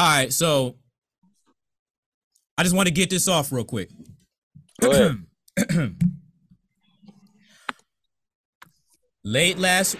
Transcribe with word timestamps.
All 0.00 0.06
right, 0.06 0.32
so 0.32 0.76
I 2.56 2.62
just 2.62 2.74
want 2.74 2.88
to 2.88 2.94
get 2.94 3.10
this 3.10 3.28
off 3.28 3.52
real 3.52 3.64
quick. 3.64 3.90
Late 9.22 9.58
last 9.58 9.96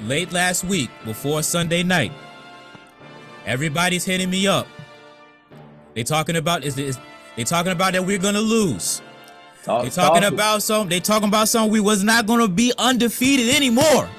late 0.00 0.32
last 0.32 0.64
week 0.64 0.90
before 1.04 1.44
Sunday 1.44 1.84
night, 1.84 2.10
everybody's 3.46 4.04
hitting 4.04 4.28
me 4.28 4.48
up. 4.48 4.66
They 5.94 6.02
talking 6.02 6.34
about 6.34 6.64
is 6.64 6.74
this 6.74 6.98
they 7.36 7.44
talking 7.44 7.70
about 7.70 7.92
that 7.92 8.04
we're 8.04 8.18
gonna 8.18 8.40
lose. 8.40 9.00
Talk, 9.62 9.84
They 9.84 9.90
talking 9.90 10.22
talk- 10.22 10.32
about 10.32 10.64
some 10.64 10.88
they 10.88 10.98
talking 10.98 11.28
about 11.28 11.46
something 11.46 11.70
we 11.70 11.78
was 11.78 12.02
not 12.02 12.26
gonna 12.26 12.48
be 12.48 12.72
undefeated 12.76 13.54
anymore. 13.54 14.10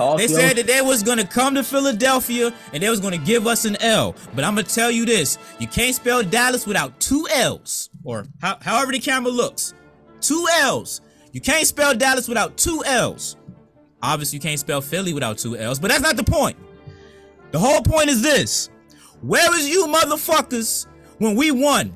Talk 0.00 0.18
They 0.18 0.28
said 0.28 0.56
that 0.56 0.66
they 0.66 0.80
was 0.80 1.02
gonna 1.02 1.26
come 1.26 1.54
to 1.54 1.62
Philadelphia 1.62 2.52
and 2.72 2.82
they 2.82 2.88
was 2.88 3.00
gonna 3.00 3.18
give 3.18 3.46
us 3.46 3.64
an 3.64 3.76
L. 3.82 4.14
But 4.34 4.44
I'm 4.44 4.54
gonna 4.54 4.66
tell 4.66 4.90
you 4.90 5.04
this: 5.04 5.38
you 5.58 5.66
can't 5.66 5.94
spell 5.94 6.22
Dallas 6.22 6.66
without 6.66 6.98
two 7.00 7.26
L's, 7.32 7.90
or 8.04 8.24
how, 8.40 8.58
however 8.60 8.92
the 8.92 8.98
camera 8.98 9.30
looks. 9.30 9.74
Two 10.20 10.46
L's. 10.60 11.00
You 11.32 11.40
can't 11.40 11.66
spell 11.66 11.94
Dallas 11.94 12.28
without 12.28 12.56
two 12.56 12.82
L's. 12.84 13.36
Obviously, 14.02 14.38
you 14.38 14.40
can't 14.40 14.58
spell 14.58 14.80
Philly 14.80 15.12
without 15.12 15.38
two 15.38 15.56
L's, 15.56 15.78
but 15.78 15.90
that's 15.90 16.02
not 16.02 16.16
the 16.16 16.24
point. 16.24 16.56
The 17.52 17.58
whole 17.58 17.82
point 17.82 18.08
is 18.08 18.22
this: 18.22 18.70
Where 19.20 19.50
was 19.50 19.68
you 19.68 19.86
motherfuckers 19.86 20.86
when 21.18 21.36
we 21.36 21.50
won? 21.50 21.94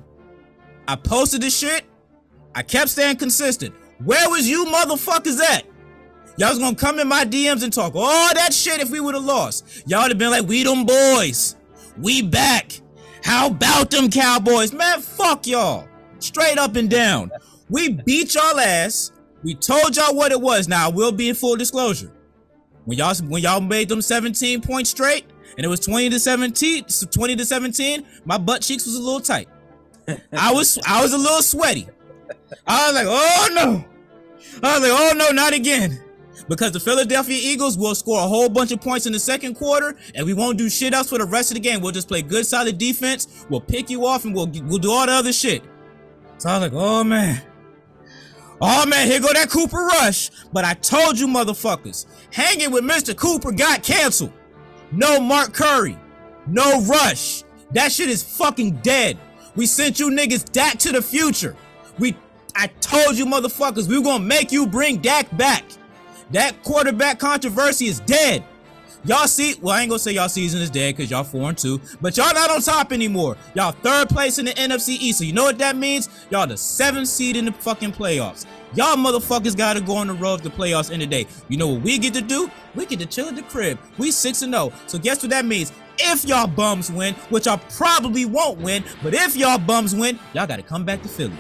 I 0.87 0.97
posted 0.97 1.41
this 1.41 1.59
shit. 1.59 1.85
I 2.55 2.63
kept 2.63 2.91
staying 2.91 3.17
consistent. 3.17 3.75
Where 4.05 4.29
was 4.29 4.49
you 4.49 4.67
motherfuckers 4.67 5.41
at? 5.41 5.65
Y'all 6.37 6.51
was 6.51 6.59
gonna 6.59 6.75
come 6.75 6.99
in 6.99 7.07
my 7.07 7.25
DMs 7.25 7.63
and 7.63 7.73
talk 7.73 7.95
all 7.95 8.35
that 8.35 8.53
shit 8.53 8.81
if 8.81 8.91
we 8.91 8.99
would 8.99 9.15
have 9.15 9.25
lost. 9.25 9.85
Y'all 9.87 10.03
would 10.03 10.11
have 10.11 10.19
been 10.19 10.31
like, 10.31 10.47
we 10.47 10.65
them 10.65 10.85
boys. 10.85 11.57
We 11.97 12.23
back. 12.23 12.81
How 13.23 13.47
about 13.47 13.91
them 13.91 14.11
Cowboys? 14.11 14.73
Man, 14.73 15.01
fuck 15.01 15.47
y'all. 15.47 15.87
Straight 16.19 16.59
up 16.59 16.75
and 16.75 16.91
down. 16.91 17.31
We 17.69 17.91
beat 17.91 18.35
y'all 18.35 18.59
ass. 18.59 19.13
We 19.45 19.55
told 19.55 19.97
y'all 19.97 20.15
what 20.15 20.33
it 20.33 20.41
was. 20.41 20.67
Now, 20.67 20.87
I 20.87 20.91
will 20.91 21.13
be 21.13 21.29
in 21.29 21.35
full 21.37 21.57
disclosure. 21.57 22.11
When 22.85 22.99
y'all 22.99 23.15
when 23.29 23.43
y'all 23.43 23.61
made 23.61 23.89
them 23.89 24.03
17 24.03 24.61
points 24.61 24.91
straight, 24.91 25.27
and 25.57 25.65
it 25.65 25.69
was 25.69 25.81
20 25.81 26.11
to 26.11 26.19
17, 26.19 26.85
20 27.11 27.37
to 27.37 27.45
17, 27.45 28.07
my 28.25 28.39
butt 28.39 28.61
cheeks 28.61 28.87
was 28.87 28.97
a 28.97 29.01
little 29.01 29.21
tight. 29.21 29.49
I 30.33 30.53
was 30.53 30.79
I 30.85 31.01
was 31.01 31.13
a 31.13 31.19
little 31.19 31.43
sweaty. 31.43 31.87
I 32.67 32.87
was 32.87 32.95
like, 32.95 33.07
oh 33.09 33.49
no. 33.53 33.85
I 34.63 34.79
was 34.79 34.89
like, 34.89 35.01
oh 35.01 35.13
no, 35.17 35.31
not 35.31 35.55
again 35.55 36.04
because 36.49 36.73
the 36.73 36.81
Philadelphia 36.81 37.39
Eagles 37.41 37.79
will 37.79 37.95
score 37.95 38.19
a 38.19 38.27
whole 38.27 38.49
bunch 38.49 38.73
of 38.73 38.81
points 38.81 39.07
in 39.07 39.13
the 39.13 39.19
second 39.19 39.55
quarter, 39.55 39.97
and 40.15 40.27
we 40.27 40.35
won't 40.35 40.59
do 40.59 40.69
shit 40.69 40.95
else 40.95 41.09
for 41.09 41.19
the 41.19 41.25
rest 41.25 41.51
of 41.51 41.55
the 41.55 41.61
game. 41.61 41.81
We'll 41.81 41.93
just 41.93 42.09
play 42.09 42.23
good, 42.23 42.47
solid 42.47 42.79
defense. 42.79 43.47
We'll 43.49 43.61
pick 43.61 43.91
you 43.91 44.07
off, 44.07 44.25
and 44.25 44.35
we'll 44.35 44.51
we'll 44.65 44.79
do 44.79 44.91
all 44.91 45.07
the 45.07 45.13
other 45.13 45.33
shit. 45.33 45.63
So 46.39 46.51
I 46.51 46.59
was 46.59 46.63
like, 46.63 46.73
oh 46.75 47.05
man, 47.05 47.43
oh 48.61 48.87
man, 48.87 49.07
here 49.07 49.21
go 49.21 49.33
that 49.33 49.51
Cooper 49.51 49.79
Rush. 49.79 50.31
But 50.53 50.65
I 50.65 50.75
told 50.75 51.19
you, 51.19 51.27
motherfuckers, 51.27 52.07
hanging 52.33 52.71
with 52.71 52.85
Mr. 52.85 53.17
Cooper 53.17 53.53
got 53.53 53.83
canceled. 53.83 54.33
No 54.93 55.21
Mark 55.21 55.55
Curry, 55.55 55.97
no 56.47 56.81
Rush. 56.83 57.43
That 57.73 57.91
shit 57.91 58.09
is 58.09 58.23
fucking 58.23 58.77
dead. 58.83 59.19
We 59.57 59.67
sent 59.67 59.99
you 59.99 60.11
niggas 60.11 60.51
Dak 60.51 60.79
to 60.81 60.93
the 60.93 61.03
future. 61.03 61.57
We, 61.99 62.17
I 62.57 62.69
told 62.81 63.17
you, 63.17 63.27
motherfuckers, 63.27 63.89
we 63.89 63.99
were 63.99 64.05
gonna 64.05 64.25
make 64.25 64.53
you 64.53 64.67
bring 64.67 64.99
Dak 64.99 65.35
back. 65.37 65.65
That 66.31 66.63
quarterback 66.63 67.19
controversy 67.19 67.87
is 67.87 68.01
dead. 68.01 68.45
Y'all 69.07 69.27
see, 69.27 69.55
well, 69.61 69.75
I 69.75 69.83
ain't 69.83 69.91
gonna 69.91 69.99
say 69.99 70.13
y'all 70.13 70.31
season 70.31 70.63
is 70.63 70.71
dead 70.71 70.97
because 70.97 71.11
y'all 71.11 71.25
four 71.25 71.51
and 71.51 71.59
two, 71.59 71.79
but 72.01 72.17
y'all 72.17 72.33
not 72.33 72.51
on 72.51 72.63
top 72.63 72.91
anymore. 72.91 73.37
Y'all 73.55 73.73
third 73.73 74.09
place 74.09 74.39
in 74.39 74.47
the 74.47 74.53
NFC 74.53 74.97
East. 74.99 75.19
So 75.19 75.25
you 75.25 75.35
know 75.35 75.45
what 75.45 75.59
that 75.59 75.77
means? 75.77 76.09
Y'all 76.31 76.47
the 76.47 76.57
seventh 76.57 77.09
seed 77.09 77.37
in 77.37 77.45
the 77.45 77.53
fucking 77.53 77.93
playoffs. 77.93 78.47
Y'all 78.75 78.97
motherfuckers 78.97 79.55
gotta 79.55 79.83
go 79.83 79.97
on 79.97 80.07
the 80.07 80.15
road 80.15 80.43
to 80.43 80.49
playoffs 80.49 80.91
in 80.91 81.01
the 81.01 81.07
day. 81.07 81.27
You 81.49 81.59
know 81.59 81.69
what 81.69 81.83
we 81.83 81.99
get 81.99 82.15
to 82.15 82.23
do? 82.23 82.51
We 82.75 82.87
get 82.87 82.99
to 83.01 83.07
chill 83.07 83.29
at 83.29 83.37
the 83.37 83.43
crib. 83.43 83.79
We 83.99 84.11
six 84.11 84.41
and 84.41 84.55
zero. 84.55 84.73
So 84.87 84.99
guess 84.99 85.23
what 85.23 85.31
that 85.31 85.45
means? 85.45 85.71
If 85.99 86.25
y'all 86.25 86.47
bums 86.47 86.91
win, 86.91 87.13
which 87.29 87.45
y'all 87.45 87.61
probably 87.77 88.25
won't 88.25 88.59
win, 88.59 88.85
but 89.03 89.13
if 89.13 89.37
y'all 89.37 89.59
bums 89.59 89.95
win, 89.95 90.19
y'all 90.33 90.47
gotta 90.47 90.63
come 90.63 90.87
back 90.87 91.03
to 91.03 91.09
Philly. 91.09 91.37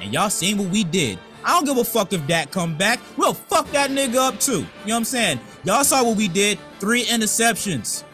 And 0.00 0.14
y'all 0.14 0.30
seen 0.30 0.56
what 0.56 0.70
we 0.70 0.82
did. 0.82 1.18
I 1.44 1.50
don't 1.54 1.64
give 1.64 1.76
a 1.78 1.84
fuck 1.84 2.12
if 2.12 2.26
Dak 2.26 2.50
come 2.50 2.76
back. 2.76 3.00
We'll 3.16 3.34
fuck 3.34 3.70
that 3.72 3.90
nigga 3.90 4.16
up 4.16 4.38
too. 4.38 4.52
You 4.52 4.58
know 4.60 4.66
what 4.84 4.96
I'm 4.96 5.04
saying? 5.04 5.40
Y'all 5.64 5.84
saw 5.84 6.04
what 6.04 6.16
we 6.16 6.28
did. 6.28 6.58
Three 6.78 7.04
interceptions. 7.04 8.04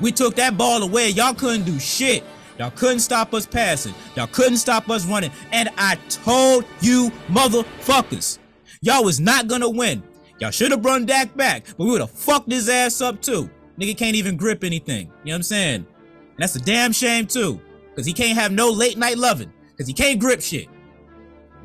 We 0.00 0.12
took 0.12 0.34
that 0.36 0.58
ball 0.58 0.82
away. 0.82 1.10
Y'all 1.10 1.34
couldn't 1.34 1.64
do 1.64 1.78
shit. 1.78 2.22
Y'all 2.58 2.70
couldn't 2.70 3.00
stop 3.00 3.34
us 3.34 3.46
passing. 3.46 3.94
Y'all 4.14 4.26
couldn't 4.26 4.56
stop 4.58 4.88
us 4.88 5.04
running. 5.06 5.30
And 5.52 5.68
I 5.76 5.96
told 6.08 6.64
you 6.80 7.10
motherfuckers, 7.28 8.38
y'all 8.80 9.04
was 9.04 9.20
not 9.20 9.46
gonna 9.46 9.68
win. 9.68 10.02
Y'all 10.38 10.50
should 10.50 10.70
have 10.70 10.84
run 10.84 11.06
Dak 11.06 11.34
back, 11.36 11.64
but 11.76 11.84
we 11.84 11.90
would 11.92 12.00
have 12.00 12.10
fucked 12.10 12.50
his 12.50 12.68
ass 12.68 13.00
up 13.00 13.20
too. 13.22 13.50
Nigga 13.78 13.96
can't 13.96 14.16
even 14.16 14.36
grip 14.36 14.64
anything. 14.64 15.06
You 15.06 15.06
know 15.06 15.32
what 15.32 15.34
I'm 15.36 15.42
saying? 15.42 15.74
And 15.76 16.38
that's 16.38 16.56
a 16.56 16.60
damn 16.60 16.92
shame 16.92 17.26
too. 17.26 17.60
Cause 17.94 18.04
he 18.04 18.12
can't 18.12 18.38
have 18.38 18.52
no 18.52 18.70
late 18.70 18.98
night 18.98 19.16
loving. 19.16 19.52
Cause 19.78 19.86
he 19.86 19.94
can't 19.94 20.20
grip 20.20 20.42
shit. 20.42 20.68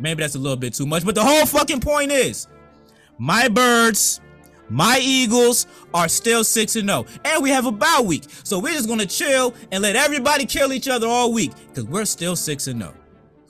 Maybe 0.01 0.21
that's 0.21 0.35
a 0.35 0.39
little 0.39 0.57
bit 0.57 0.73
too 0.73 0.85
much, 0.85 1.05
but 1.05 1.15
the 1.15 1.23
whole 1.23 1.45
fucking 1.45 1.79
point 1.79 2.11
is 2.11 2.47
my 3.17 3.47
birds, 3.47 4.19
my 4.69 4.99
Eagles 5.01 5.67
are 5.93 6.07
still 6.07 6.43
6 6.43 6.75
and 6.77 6.89
0. 6.89 7.05
And 7.23 7.43
we 7.43 7.49
have 7.49 7.65
a 7.65 7.71
bye 7.71 8.01
week. 8.03 8.23
So 8.43 8.57
we're 8.57 8.73
just 8.73 8.87
going 8.87 8.99
to 8.99 9.05
chill 9.05 9.53
and 9.71 9.83
let 9.83 9.95
everybody 9.95 10.45
kill 10.45 10.73
each 10.73 10.87
other 10.87 11.07
all 11.07 11.31
week 11.31 11.51
cuz 11.73 11.83
we're 11.83 12.05
still 12.05 12.35
6 12.35 12.67
and 12.67 12.81
0. 12.81 12.93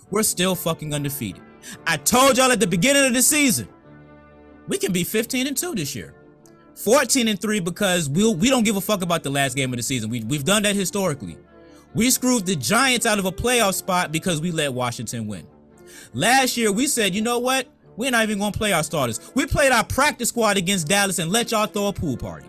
We're 0.09 0.23
still 0.23 0.55
fucking 0.55 0.93
undefeated. 0.93 1.41
I 1.87 1.97
told 1.97 2.37
y'all 2.37 2.51
at 2.51 2.59
the 2.59 2.67
beginning 2.67 3.05
of 3.05 3.13
the 3.13 3.21
season, 3.21 3.67
we 4.67 4.77
can 4.77 4.91
be 4.91 5.03
15 5.03 5.47
and 5.47 5.55
2 5.55 5.75
this 5.75 5.95
year. 5.95 6.15
14 6.75 7.27
and 7.27 7.39
3 7.39 7.59
because 7.59 8.09
we'll, 8.09 8.35
we 8.35 8.49
don't 8.49 8.63
give 8.63 8.75
a 8.75 8.81
fuck 8.81 9.01
about 9.03 9.23
the 9.23 9.29
last 9.29 9.55
game 9.55 9.71
of 9.71 9.77
the 9.77 9.83
season. 9.83 10.09
We, 10.09 10.23
we've 10.23 10.43
done 10.43 10.63
that 10.63 10.75
historically. 10.75 11.37
We 11.93 12.09
screwed 12.09 12.45
the 12.45 12.55
Giants 12.55 13.05
out 13.05 13.19
of 13.19 13.25
a 13.25 13.31
playoff 13.31 13.75
spot 13.75 14.11
because 14.11 14.41
we 14.41 14.51
let 14.51 14.73
Washington 14.73 15.27
win. 15.27 15.45
Last 16.13 16.57
year, 16.57 16.71
we 16.71 16.87
said, 16.87 17.15
you 17.15 17.21
know 17.21 17.39
what? 17.39 17.67
We're 17.97 18.11
not 18.11 18.23
even 18.23 18.39
going 18.39 18.51
to 18.51 18.57
play 18.57 18.73
our 18.73 18.83
starters. 18.83 19.19
We 19.35 19.45
played 19.45 19.71
our 19.71 19.83
practice 19.83 20.29
squad 20.29 20.57
against 20.57 20.87
Dallas 20.87 21.19
and 21.19 21.31
let 21.31 21.51
y'all 21.51 21.67
throw 21.67 21.87
a 21.87 21.93
pool 21.93 22.17
party. 22.17 22.47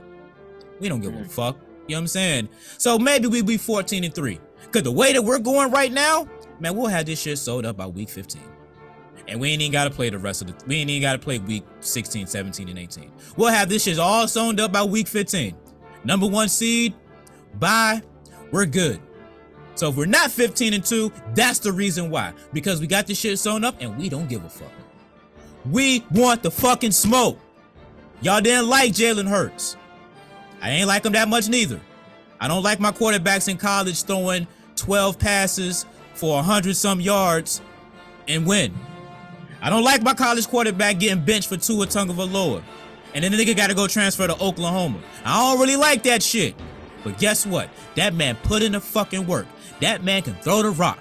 We 0.81 0.89
don't 0.89 1.01
give 1.01 1.15
a 1.15 1.19
mm. 1.19 1.31
fuck. 1.31 1.57
You 1.89 1.95
know 1.95 1.99
what 1.99 1.99
I'm 2.03 2.07
saying? 2.09 2.49
So 2.79 2.99
maybe 2.99 3.27
we 3.27 3.43
be 3.43 3.57
14 3.57 4.05
and 4.05 4.15
3. 4.15 4.39
Because 4.63 4.83
the 4.83 4.93
way 4.93 5.13
that 5.13 5.23
we're 5.23 5.39
going 5.39 5.71
right 5.71 5.93
now, 5.93 6.29
man, 6.61 6.77
we'll 6.77 6.87
have 6.87 7.07
this 7.07 7.21
shit 7.21 7.39
sold 7.39 7.67
up 7.67 7.77
by 7.77 7.87
week 7.87 8.09
15. 8.09 8.41
And 9.29 9.41
we 9.41 9.51
ain't 9.51 9.63
even 9.63 9.73
got 9.73 9.85
to 9.85 9.91
play 9.91 10.11
the 10.11 10.19
rest 10.19 10.43
of 10.43 10.49
the. 10.49 10.65
We 10.67 10.77
ain't 10.77 10.91
even 10.91 11.03
got 11.03 11.13
to 11.13 11.19
play 11.19 11.39
week 11.39 11.65
16, 11.81 12.27
17, 12.27 12.69
and 12.69 12.79
18. 12.79 13.13
We'll 13.37 13.49
have 13.49 13.69
this 13.69 13.85
shit 13.85 13.99
all 13.99 14.27
sewn 14.27 14.59
up 14.59 14.73
by 14.73 14.83
week 14.83 15.07
15. 15.07 15.55
Number 16.05 16.27
one 16.27 16.49
seed, 16.49 16.95
bye. 17.59 18.03
We're 18.51 18.67
good. 18.67 19.01
So 19.75 19.89
if 19.89 19.97
we're 19.97 20.07
not 20.07 20.31
15 20.31 20.75
and 20.75 20.85
2, 20.85 21.13
that's 21.35 21.59
the 21.59 21.73
reason 21.73 22.11
why. 22.11 22.33
Because 22.53 22.81
we 22.81 22.87
got 22.87 23.07
this 23.07 23.19
shit 23.19 23.39
sewn 23.39 23.65
up 23.65 23.77
and 23.81 23.97
we 23.97 24.09
don't 24.09 24.29
give 24.29 24.45
a 24.45 24.49
fuck. 24.49 24.71
We 25.71 26.05
want 26.11 26.43
the 26.43 26.51
fucking 26.51 26.93
smoke. 26.93 27.39
Y'all 28.21 28.41
didn't 28.41 28.69
like 28.69 28.93
Jalen 28.93 29.29
Hurts. 29.29 29.77
I 30.61 30.71
ain't 30.71 30.89
like 30.89 31.05
him 31.05 31.13
that 31.13 31.29
much 31.29 31.49
neither. 31.49 31.81
I 32.41 32.49
don't 32.49 32.63
like 32.63 32.81
my 32.81 32.93
quarterbacks 32.93 33.49
in 33.49 33.57
college 33.57 34.05
throwing 34.05 34.47
12 34.77 35.19
passes 35.19 35.87
for 36.15 36.37
100 36.37 36.77
some 36.77 37.01
yards 37.01 37.61
and 38.29 38.47
win. 38.47 38.75
I 39.61 39.71
don't 39.71 39.85
like 39.85 40.03
my 40.03 40.15
college 40.15 40.49
quarterback 40.49 40.99
getting 40.99 41.25
benched 41.25 41.49
for 41.49 41.57
Tua 41.57 41.87
Tagovailoa. 41.87 42.63
And 43.15 43.23
then 43.23 43.33
the 43.33 43.39
nigga 43.39 43.57
got 43.57 43.69
to 43.69 43.75
go 43.75 43.87
transfer 43.87 44.27
to 44.27 44.41
Oklahoma. 44.41 45.01
I 45.25 45.39
don't 45.39 45.61
really 45.61 45.77
like 45.77 46.03
that 46.05 46.23
shit. 46.23 46.55
But 47.05 47.19
guess 47.19 47.47
what? 47.47 47.69
That 47.95 48.15
man 48.15 48.37
put 48.43 48.63
in 48.63 48.73
the 48.73 48.81
fucking 48.81 49.27
work. 49.27 49.47
That 49.83 50.05
man 50.05 50.23
can 50.23 50.35
throw 50.37 50.63
the 50.63 50.71
rock. 50.71 51.01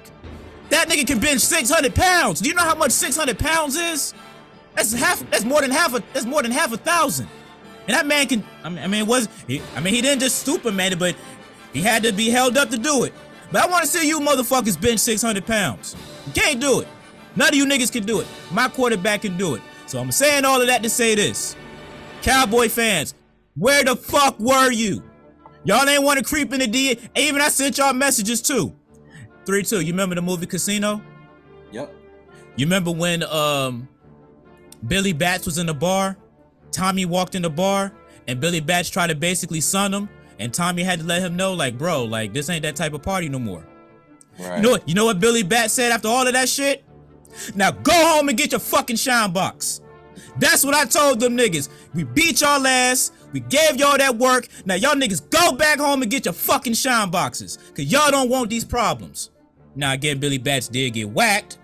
That 0.69 0.89
nigga 0.89 1.05
can 1.05 1.19
bench 1.19 1.41
600 1.41 1.93
pounds. 1.93 2.41
Do 2.41 2.49
you 2.49 2.55
know 2.55 2.63
how 2.63 2.73
much 2.73 2.91
600 2.91 3.37
pounds 3.37 3.75
is? 3.75 4.15
That's 4.75 4.91
half. 4.91 5.19
That's 5.29 5.45
more 5.45 5.61
than 5.61 5.69
half 5.69 5.93
a. 5.93 6.01
That's 6.13 6.25
more 6.25 6.41
than 6.41 6.51
half 6.51 6.73
a 6.73 6.77
thousand. 6.77 7.27
And 7.87 7.95
that 7.95 8.07
man 8.07 8.25
can. 8.25 8.43
I 8.63 8.69
mean, 8.69 8.83
I 8.83 8.87
mean, 8.87 9.05
was. 9.05 9.29
He, 9.45 9.61
I 9.75 9.81
mean, 9.81 9.93
he 9.93 10.01
didn't 10.01 10.21
just 10.21 10.43
Superman 10.43 10.93
it, 10.93 10.99
but 10.99 11.15
he 11.73 11.81
had 11.83 12.01
to 12.03 12.11
be 12.11 12.31
held 12.31 12.57
up 12.57 12.71
to 12.71 12.77
do 12.77 13.03
it. 13.03 13.13
But 13.51 13.63
I 13.63 13.67
want 13.69 13.85
to 13.85 13.87
see 13.87 14.07
you 14.07 14.19
motherfuckers 14.19 14.81
bench 14.81 14.99
600 15.01 15.45
pounds. 15.45 15.95
You 16.25 16.33
can't 16.33 16.59
do 16.59 16.79
it. 16.79 16.87
None 17.35 17.49
of 17.49 17.55
you 17.55 17.67
niggas 17.67 17.91
can 17.91 18.03
do 18.03 18.19
it. 18.19 18.27
My 18.51 18.67
quarterback 18.67 19.21
can 19.21 19.37
do 19.37 19.53
it. 19.53 19.61
So 19.85 19.99
I'm 19.99 20.11
saying 20.11 20.43
all 20.43 20.59
of 20.59 20.65
that 20.67 20.81
to 20.81 20.89
say 20.89 21.13
this. 21.13 21.55
Cowboy 22.23 22.67
fans, 22.67 23.13
where 23.55 23.83
the 23.83 23.95
fuck 23.95 24.39
were 24.39 24.71
you? 24.71 25.03
Y'all 25.63 25.87
ain't 25.87 26.03
want 26.03 26.17
to 26.19 26.25
creep 26.25 26.51
in 26.53 26.59
the 26.59 26.67
D. 26.67 26.97
Even 27.15 27.41
I 27.41 27.49
sent 27.49 27.77
y'all 27.77 27.93
messages 27.93 28.41
too. 28.41 28.73
Three 29.45 29.63
two. 29.63 29.81
You 29.81 29.93
remember 29.93 30.15
the 30.15 30.21
movie 30.21 30.45
Casino? 30.45 31.01
Yep. 31.71 31.93
You 32.55 32.65
remember 32.65 32.91
when 32.91 33.23
um 33.23 33.87
Billy 34.87 35.13
Batts 35.13 35.45
was 35.45 35.57
in 35.57 35.67
the 35.67 35.73
bar? 35.73 36.17
Tommy 36.71 37.05
walked 37.05 37.35
in 37.35 37.41
the 37.41 37.49
bar 37.49 37.91
and 38.27 38.39
Billy 38.39 38.59
Batts 38.59 38.89
tried 38.89 39.07
to 39.07 39.15
basically 39.15 39.61
son 39.61 39.93
him 39.93 40.09
And 40.39 40.53
Tommy 40.53 40.83
had 40.83 40.99
to 40.99 41.05
let 41.05 41.21
him 41.21 41.35
know, 41.35 41.53
like, 41.53 41.77
bro, 41.77 42.05
like 42.05 42.33
this 42.33 42.49
ain't 42.49 42.63
that 42.63 42.75
type 42.75 42.93
of 42.93 43.03
party 43.03 43.29
no 43.29 43.39
more. 43.39 43.67
Right. 44.39 44.57
You 44.57 44.63
know 44.63 44.71
what? 44.71 44.89
You 44.89 44.95
know 44.95 45.05
what 45.05 45.19
Billy 45.19 45.43
Bat 45.43 45.71
said 45.71 45.91
after 45.91 46.07
all 46.07 46.25
of 46.25 46.33
that 46.33 46.49
shit? 46.49 46.83
Now 47.55 47.71
go 47.71 47.93
home 47.93 48.29
and 48.29 48.37
get 48.37 48.51
your 48.51 48.59
fucking 48.59 48.95
shine 48.95 49.31
box. 49.31 49.81
That's 50.39 50.63
what 50.63 50.73
I 50.73 50.85
told 50.85 51.19
them 51.19 51.37
niggas. 51.37 51.69
We 51.93 52.03
beat 52.03 52.41
y'all 52.41 52.65
ass. 52.65 53.11
We 53.33 53.41
gave 53.41 53.77
y'all 53.77 53.97
that 53.97 54.17
work. 54.17 54.47
Now 54.65 54.75
y'all 54.75 54.95
niggas 54.95 55.29
go 55.29 55.53
back 55.53 55.79
home 55.79 56.01
and 56.01 56.11
get 56.11 56.25
your 56.25 56.33
fucking 56.33 56.73
shine 56.73 57.09
boxes. 57.09 57.57
Cause 57.75 57.85
y'all 57.85 58.11
don't 58.11 58.29
want 58.29 58.49
these 58.49 58.65
problems. 58.65 59.29
Now 59.75 59.93
again, 59.93 60.19
Billy 60.19 60.37
Batts 60.37 60.67
did 60.67 60.93
get 60.93 61.09
whacked. 61.09 61.57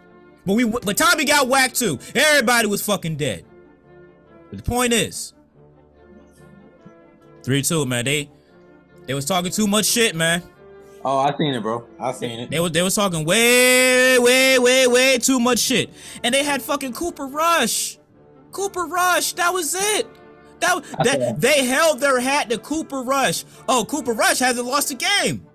But 0.45 0.53
we 0.53 0.65
but 0.65 0.95
Tommy 0.97 1.25
got 1.25 1.47
whacked 1.47 1.75
too. 1.75 1.99
Everybody 2.15 2.67
was 2.67 2.81
fucking 2.85 3.17
dead. 3.17 3.45
But 4.49 4.63
the 4.63 4.63
point 4.63 4.93
is, 4.93 5.33
3-2, 7.43 7.87
man. 7.87 8.05
They 8.05 8.29
they 9.05 9.13
was 9.13 9.25
talking 9.25 9.51
too 9.51 9.67
much 9.67 9.85
shit, 9.85 10.15
man. 10.15 10.43
Oh, 11.03 11.19
I 11.19 11.35
seen 11.37 11.53
it, 11.53 11.61
bro. 11.61 11.85
I 11.99 12.11
seen 12.11 12.39
it. 12.39 12.49
They 12.49 12.59
was 12.59 12.71
they 12.71 12.81
was 12.81 12.95
talking 12.95 13.25
way, 13.25 14.19
way, 14.19 14.59
way, 14.59 14.87
way 14.87 15.17
too 15.17 15.39
much 15.39 15.59
shit. 15.59 15.89
And 16.23 16.33
they 16.33 16.43
had 16.43 16.61
fucking 16.61 16.93
Cooper 16.93 17.27
Rush. 17.27 17.97
Cooper 18.57 18.85
Rush, 18.85 19.33
that 19.33 19.53
was 19.53 19.75
it. 19.75 20.07
That, 20.61 20.83
that 21.03 21.39
they 21.39 21.63
held 21.63 21.99
their 21.99 22.19
hat 22.19 22.49
to 22.49 22.57
Cooper 22.57 23.03
Rush. 23.03 23.45
Oh, 23.69 23.85
Cooper 23.85 24.13
Rush 24.13 24.39
hasn't 24.39 24.65
lost 24.65 24.89
a 24.89 24.95
game. 24.95 25.45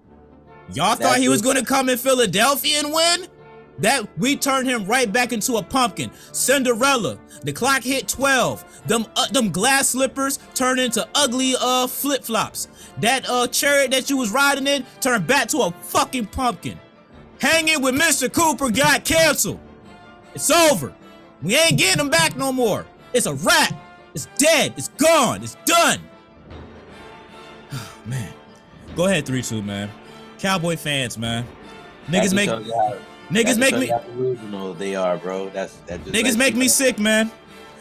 Y'all 0.73 0.95
thought 0.95 1.19
he 1.19 1.29
was 1.29 1.43
gonna 1.43 1.65
come 1.65 1.89
in 1.89 1.99
Philadelphia 1.99 2.79
and 2.79 2.93
win? 2.93 3.27
That 3.81 4.07
we 4.19 4.37
turned 4.37 4.69
him 4.69 4.85
right 4.87 5.13
back 5.13 5.33
into 5.33 5.57
a 5.57 5.63
pumpkin. 5.65 6.13
Cinderella. 6.31 7.19
The 7.43 7.53
clock 7.53 7.83
hit 7.83 8.07
12. 8.07 8.85
Them 8.87 9.07
uh, 9.17 9.27
them 9.29 9.51
glass 9.51 9.89
slippers 9.89 10.39
turned 10.55 10.79
into 10.79 11.07
ugly 11.17 11.55
uh 11.61 11.89
flip 11.89 12.23
flops. 12.23 12.69
That 13.01 13.29
uh 13.29 13.49
chariot 13.49 13.91
that 13.91 14.11
you 14.11 14.17
was 14.17 14.31
riding 14.31 14.69
in 14.69 14.87
turned 15.01 15.27
back 15.27 15.49
to 15.49 15.59
a 15.59 15.73
fucking 15.73 16.27
pumpkin. 16.27 16.79
Hanging 17.41 17.83
with 17.83 17.97
Mr. 17.97 18.33
Cooper 18.33 18.71
got 18.71 19.05
canceled. 19.05 19.59
It's 20.37 20.53
over. 20.53 20.95
We 21.43 21.57
ain't 21.57 21.77
getting 21.77 22.01
him 22.01 22.09
back 22.11 22.37
no 22.37 22.53
more. 22.53 22.87
It's 23.15 23.27
a 23.27 23.35
wrap. 23.35 23.75
It's 24.15 24.27
dead. 24.37 24.75
It's 24.77 24.89
gone. 24.89 25.43
It's 25.43 25.57
done. 25.65 26.01
man. 28.07 28.33
Go 28.97 29.07
ahead, 29.07 29.25
3-2, 29.25 29.65
man. 29.65 29.91
Cowboy 30.39 30.77
fans, 30.77 31.17
man. 31.17 31.47
Niggas 32.09 32.35
make 32.35 32.51
niggas 33.31 33.59
make 33.59 33.77
me 33.77 33.87
delusional. 33.87 34.75
They 34.75 34.97
are, 34.97 35.17
bro. 35.17 35.49
That's 35.51 35.77
that. 35.87 36.05
Niggas 36.05 36.37
make 36.37 36.57
me 36.57 36.69
sick, 36.69 36.99
man. 36.99 37.31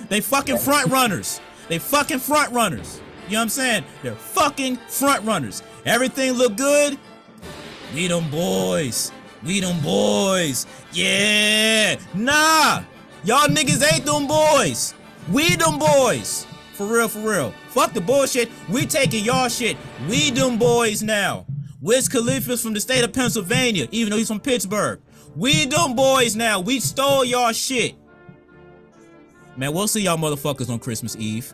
They 0.09 0.21
fucking 0.21 0.57
front 0.57 0.91
runners. 0.91 1.41
They 1.67 1.79
fucking 1.79 2.19
front 2.19 2.53
runners. 2.53 3.01
You 3.25 3.33
know 3.33 3.39
what 3.39 3.43
I'm 3.43 3.49
saying? 3.49 3.83
They're 4.03 4.15
fucking 4.15 4.75
front 4.87 5.25
runners. 5.25 5.63
Everything 5.85 6.33
look 6.33 6.55
good. 6.55 6.97
We 7.93 8.07
them 8.07 8.29
boys. 8.29 9.11
We 9.43 9.59
them 9.59 9.81
boys. 9.81 10.65
Yeah. 10.91 11.97
Nah. 12.13 12.83
Y'all 13.23 13.47
niggas 13.47 13.91
ain't 13.91 14.05
them 14.05 14.27
boys. 14.27 14.93
We 15.29 15.55
them 15.55 15.79
boys. 15.79 16.45
For 16.73 16.85
real, 16.85 17.07
for 17.07 17.19
real. 17.19 17.53
Fuck 17.69 17.93
the 17.93 18.01
bullshit. 18.01 18.49
We 18.69 18.85
taking 18.85 19.23
y'all 19.23 19.49
shit. 19.49 19.77
We 20.09 20.31
them 20.31 20.57
boys 20.57 21.03
now. 21.03 21.45
Wiz 21.79 22.07
Khalifa's 22.07 22.61
from 22.63 22.73
the 22.73 22.79
state 22.79 23.03
of 23.03 23.13
Pennsylvania, 23.13 23.87
even 23.91 24.11
though 24.11 24.17
he's 24.17 24.27
from 24.27 24.39
Pittsburgh. 24.39 25.01
We 25.35 25.65
them 25.65 25.95
boys 25.95 26.35
now. 26.35 26.59
We 26.59 26.79
stole 26.79 27.25
y'all 27.25 27.51
shit. 27.51 27.95
Man, 29.57 29.73
we'll 29.73 29.87
see 29.87 30.01
y'all 30.01 30.17
motherfuckers 30.17 30.69
on 30.69 30.79
Christmas 30.79 31.15
Eve. 31.17 31.53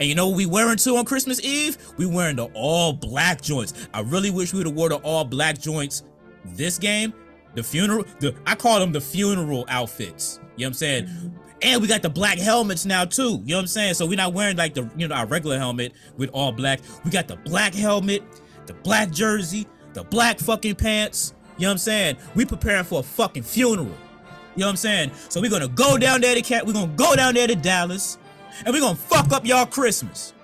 And 0.00 0.08
you 0.08 0.14
know 0.14 0.28
what 0.28 0.36
we 0.36 0.46
wearing 0.46 0.76
too 0.76 0.96
on 0.96 1.04
Christmas 1.04 1.42
Eve? 1.44 1.76
We 1.96 2.06
wearing 2.06 2.36
the 2.36 2.46
all 2.54 2.92
black 2.92 3.42
joints. 3.42 3.88
I 3.92 4.00
really 4.00 4.30
wish 4.30 4.52
we 4.52 4.60
would 4.60 4.66
have 4.66 4.76
wore 4.76 4.88
the 4.88 4.96
all 4.96 5.24
black 5.24 5.58
joints 5.58 6.04
this 6.44 6.78
game. 6.78 7.12
The 7.54 7.62
funeral, 7.62 8.04
the 8.20 8.34
I 8.46 8.54
call 8.54 8.80
them 8.80 8.92
the 8.92 9.00
funeral 9.00 9.64
outfits. 9.68 10.40
You 10.56 10.64
know 10.64 10.68
what 10.68 10.68
I'm 10.68 10.74
saying? 10.74 11.38
And 11.62 11.80
we 11.80 11.88
got 11.88 12.02
the 12.02 12.10
black 12.10 12.38
helmets 12.38 12.84
now 12.84 13.04
too. 13.04 13.40
You 13.44 13.52
know 13.52 13.56
what 13.56 13.60
I'm 13.62 13.66
saying? 13.68 13.94
So 13.94 14.06
we're 14.06 14.16
not 14.16 14.34
wearing 14.34 14.56
like 14.56 14.74
the 14.74 14.90
you 14.96 15.08
know 15.08 15.14
our 15.14 15.26
regular 15.26 15.58
helmet 15.58 15.92
with 16.16 16.30
all 16.32 16.52
black. 16.52 16.80
We 17.04 17.10
got 17.10 17.28
the 17.28 17.36
black 17.36 17.74
helmet, 17.74 18.22
the 18.66 18.74
black 18.74 19.10
jersey, 19.10 19.66
the 19.94 20.04
black 20.04 20.38
fucking 20.38 20.74
pants. 20.74 21.34
You 21.56 21.62
know 21.62 21.68
what 21.68 21.72
I'm 21.72 21.78
saying? 21.78 22.16
We 22.34 22.44
preparing 22.44 22.84
for 22.84 23.00
a 23.00 23.02
fucking 23.02 23.44
funeral. 23.44 23.86
You 23.86 24.60
know 24.60 24.66
what 24.66 24.70
I'm 24.70 24.76
saying? 24.76 25.12
So 25.28 25.40
we're 25.40 25.50
gonna 25.50 25.68
go 25.68 25.96
down 25.96 26.20
there 26.20 26.34
to 26.34 26.42
Cat. 26.42 26.66
We're 26.66 26.72
gonna 26.72 26.92
go 26.94 27.16
down 27.16 27.34
there 27.34 27.46
to 27.46 27.54
Dallas, 27.54 28.18
and 28.64 28.74
we're 28.74 28.80
gonna 28.80 28.96
fuck 28.96 29.32
up 29.32 29.46
y'all 29.46 29.66
Christmas. 29.66 30.34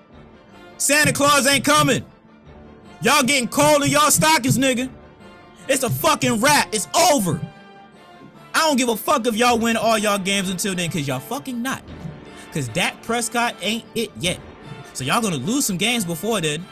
Santa 0.77 1.13
Claus 1.13 1.45
ain't 1.45 1.63
coming. 1.63 2.03
Y'all 3.01 3.23
getting 3.23 3.47
cold 3.47 3.83
in 3.83 3.89
y'all 3.89 4.11
stockings, 4.11 4.57
nigga. 4.57 4.89
It's 5.67 5.83
a 5.83 5.89
fucking 5.89 6.41
wrap. 6.41 6.73
It's 6.73 6.87
over. 7.11 7.39
I 8.61 8.67
don't 8.67 8.77
give 8.77 8.89
a 8.89 8.95
fuck 8.95 9.25
if 9.25 9.35
y'all 9.35 9.57
win 9.57 9.75
all 9.75 9.97
y'all 9.97 10.19
games 10.19 10.47
until 10.47 10.75
then, 10.75 10.91
cause 10.91 11.07
y'all 11.07 11.19
fucking 11.19 11.63
not. 11.63 11.81
Cause 12.53 12.67
Dak 12.67 13.01
Prescott 13.01 13.55
ain't 13.59 13.83
it 13.95 14.11
yet. 14.19 14.39
So 14.93 15.03
y'all 15.03 15.19
gonna 15.19 15.37
lose 15.37 15.65
some 15.65 15.77
games 15.77 16.05
before 16.05 16.41
then. 16.41 16.63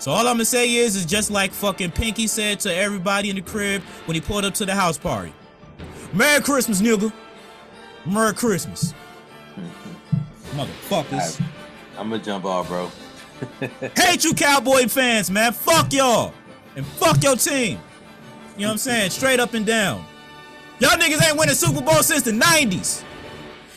So 0.00 0.10
all 0.10 0.26
I'm 0.26 0.34
gonna 0.34 0.44
say 0.44 0.74
is, 0.74 0.96
is 0.96 1.06
just 1.06 1.30
like 1.30 1.52
fucking 1.52 1.92
Pinky 1.92 2.26
said 2.26 2.58
to 2.60 2.74
everybody 2.74 3.30
in 3.30 3.36
the 3.36 3.42
crib 3.42 3.80
when 4.06 4.16
he 4.16 4.20
pulled 4.20 4.44
up 4.44 4.54
to 4.54 4.66
the 4.66 4.74
house 4.74 4.98
party. 4.98 5.32
Merry 6.12 6.42
Christmas, 6.42 6.82
nigga. 6.82 7.12
Merry 8.04 8.34
Christmas. 8.34 8.92
Motherfuckers. 10.50 11.40
I'm 11.96 12.10
gonna 12.10 12.20
jump 12.20 12.44
off, 12.44 12.66
bro. 12.66 12.90
Hate 13.96 14.24
you 14.24 14.34
Cowboy 14.34 14.88
fans, 14.88 15.30
man. 15.30 15.52
Fuck 15.52 15.92
y'all. 15.92 16.34
And 16.74 16.84
fuck 16.84 17.22
your 17.22 17.36
team. 17.36 17.78
You 18.56 18.62
know 18.62 18.66
what 18.66 18.72
I'm 18.72 18.78
saying? 18.78 19.10
Straight 19.10 19.38
up 19.38 19.54
and 19.54 19.64
down. 19.64 20.04
Y'all 20.82 20.98
niggas 20.98 21.24
ain't 21.24 21.38
winning 21.38 21.54
Super 21.54 21.80
Bowl 21.80 22.02
since 22.02 22.22
the 22.24 22.32
90s. 22.32 23.04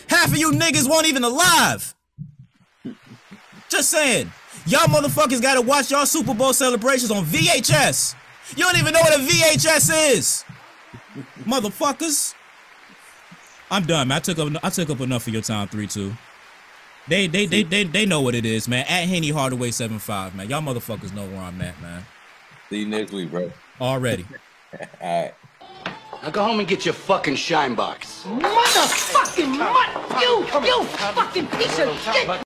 Half 0.10 0.30
of 0.30 0.38
you 0.38 0.50
niggas 0.50 0.90
won't 0.90 1.06
even 1.06 1.24
alive. 1.24 1.94
Just 3.70 3.92
saying. 3.92 4.32
Y'all 4.66 4.88
motherfuckers 4.88 5.40
gotta 5.40 5.62
watch 5.62 5.92
y'all 5.92 6.08
Super 6.08 6.34
Bowl 6.34 6.52
celebrations 6.52 7.12
on 7.12 7.24
VHS. 7.26 8.16
You 8.58 8.64
don't 8.64 8.80
even 8.80 8.92
know 8.92 9.02
what 9.02 9.20
a 9.20 9.20
VHS 9.20 10.16
is. 10.16 10.46
Motherfuckers. 11.44 12.34
I'm 13.70 13.86
done, 13.86 14.08
man. 14.08 14.18
I 14.18 14.20
took 14.22 14.40
up 14.40 14.52
I 14.64 14.72
took 14.72 14.90
up 14.90 15.00
enough 15.00 15.28
of 15.28 15.34
your 15.34 15.44
time, 15.44 15.68
3-2. 15.68 16.12
They 17.08 17.28
they, 17.28 17.46
they 17.46 17.62
they 17.62 17.84
they 17.84 18.08
know 18.08 18.22
what 18.22 18.34
it 18.34 18.48
is, 18.48 18.68
man. 18.68 18.84
At 18.90 19.06
Henny 19.08 19.30
Hardaway 19.30 19.70
75, 19.70 20.34
man. 20.34 20.50
Y'all 20.50 20.60
motherfuckers 20.64 21.14
know 21.14 21.28
where 21.28 21.42
I'm 21.42 21.62
at, 21.62 21.80
man. 21.84 22.04
See 22.72 22.80
you 22.80 22.88
next 22.88 23.12
week, 23.12 23.30
bro. 23.30 23.52
Already. 23.80 24.26
All 25.00 25.22
right. 25.22 25.34
Now 26.26 26.32
go 26.32 26.44
home 26.44 26.58
and 26.58 26.68
get 26.68 26.86
your 26.86 26.96
fucking 26.96 27.36
shine 27.36 27.76
box. 27.76 28.24
Motherfucking 28.26 29.60
mutt! 29.60 30.20
You, 30.20 30.40
you 30.66 30.84
fucking 30.86 31.46
piece 31.46 31.78
of 31.78 31.96
shit! 32.00 32.28